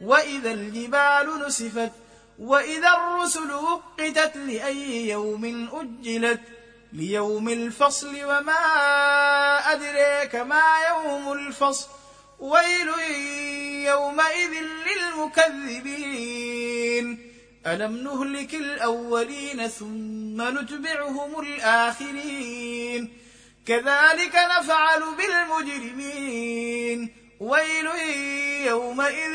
وإذا 0.00 0.52
الجبال 0.52 1.46
نسفت 1.46 1.92
وإذا 2.40 2.88
الرسل 2.88 3.52
وقتت 3.52 4.36
لأي 4.36 5.08
يوم 5.08 5.68
أجلت 5.72 6.40
ليوم 6.92 7.48
الفصل 7.48 8.24
وما 8.24 8.52
أدريك 9.72 10.34
ما 10.34 10.62
يوم 10.88 11.32
الفصل. 11.32 11.88
ويل 12.38 12.88
يومئذ 13.86 14.50
للمكذبين. 15.36 17.30
ألم 17.66 17.96
نهلك 17.96 18.54
الأولين 18.54 19.68
ثم 19.68 20.58
نتبعهم 20.58 21.40
الآخرين؟ 21.40 23.12
كذلك 23.66 24.38
نفعل 24.58 25.02
بالمجرمين. 25.18 27.14
ويل 27.40 27.86
يومئذ 28.66 29.34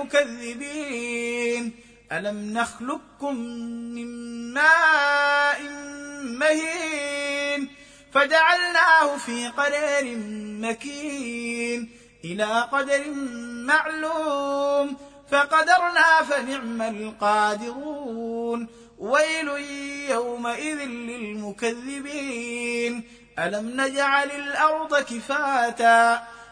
للمكذبين 0.00 1.72
ألم 2.12 2.58
نخلقكم 2.58 3.34
من 3.94 4.08
ماء 4.54 5.60
مهين 6.22 7.68
فجعلناه 8.12 9.16
في 9.16 9.48
قرار 9.48 10.16
مكين 10.60 11.90
إلى 12.24 12.68
قدر 12.72 13.04
معلوم 13.66 14.96
فقدرنا 15.30 16.22
فنعم 16.22 16.82
القادرون. 16.82 18.66
ويل 18.98 19.48
يومئذ 20.10 20.84
للمكذبين. 20.84 23.04
ألم 23.38 23.80
نجعل 23.80 24.30
الأرض 24.30 24.96
كفاتا 24.96 26.22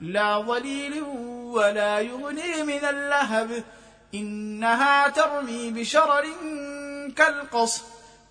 لا 0.00 0.38
ظليل 0.38 1.02
ولا 1.52 2.00
يغني 2.00 2.62
من 2.62 2.84
اللهب. 2.84 3.64
إنها 4.14 5.08
ترمي 5.08 5.70
بشرر 5.70 6.26
كالقصر 7.16 7.82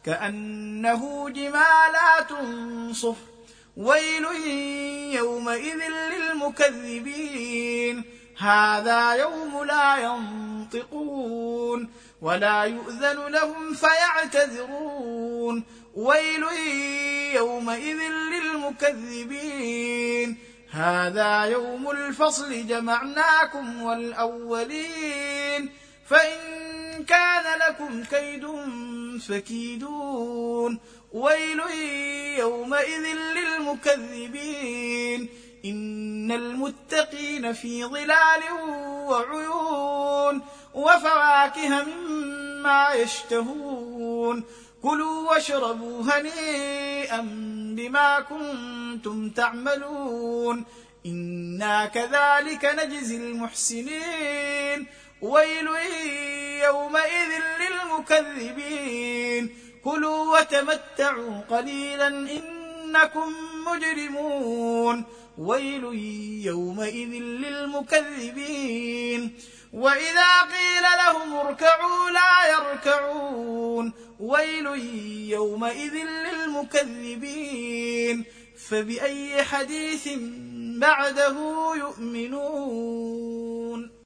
كأنه 0.05 1.30
جمالات 1.30 2.30
صف 2.92 3.17
ويل 3.78 4.25
يومئذ 5.14 5.80
للمكذبين. 6.11 8.04
هذا 8.38 9.14
يوم 9.14 9.64
لا 9.64 9.98
ينطقون 9.98 11.89
ولا 12.21 12.64
يؤذن 12.64 13.27
لهم 13.27 13.73
فيعتذرون. 13.73 15.64
ويل 15.95 16.43
يومئذ 17.36 17.98
للمكذبين. 18.33 19.73
هذا 20.73 21.44
يوم 21.44 21.92
الفصل 21.92 22.67
جمعناكم 22.67 23.82
والأولين. 23.82 25.70
فإن 26.10 26.39
كان 27.08 27.60
لكم 27.60 28.04
كيد 28.04 28.48
فكيدون. 29.28 30.80
ويل 31.14 31.60
يومئذ 32.39 33.06
للمكذبين. 33.36 35.30
إن 35.66 36.32
المتقين 36.32 37.54
في 37.54 37.86
ظلال 37.86 38.42
وعيون. 39.08 40.42
وفواكه 40.73 41.83
مما 41.83 42.94
يشتهون. 42.94 44.44
كلوا 44.83 45.32
واشربوا 45.32 46.04
هنيئا 46.04 47.21
بما 47.77 48.20
كنتم 48.20 49.30
تعملون. 49.30 50.66
إنا 51.05 51.86
كذلك 51.86 52.66
نجزي 52.66 53.17
المحسنين. 53.17 54.88
ويل 55.21 55.67
يومئذ 56.64 57.42
للمكذبين. 57.60 59.58
كلوا 59.83 60.39
وتمتعوا 60.39 61.42
قليلا 61.50 62.08
إنكم 62.08 63.33
مجرمون. 63.65 65.04
ويل 65.38 65.83
يومئذ 66.45 67.10
للمكذبين. 67.10 69.21
وإذا 69.73 70.42
قيل 70.42 70.83
لهم 70.98 71.36
اركعوا 71.36 72.10
لا 72.10 72.48
يركعون. 72.52 73.63
ويل 74.20 74.66
يومئذ 75.30 75.94
للمكذبين 76.86 78.26
فبأي 78.58 79.44
حديث 79.44 80.10
بعده 80.80 81.38
يؤمنون 81.76 83.42